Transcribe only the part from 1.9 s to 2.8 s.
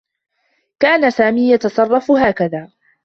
هكذا.